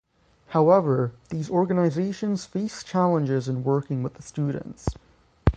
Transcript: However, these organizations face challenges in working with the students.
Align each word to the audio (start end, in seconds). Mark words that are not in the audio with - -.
However, 0.47 1.11
these 1.29 1.51
organizations 1.51 2.43
face 2.47 2.83
challenges 2.83 3.47
in 3.47 3.63
working 3.63 4.01
with 4.01 4.15
the 4.15 4.23
students. 4.23 4.87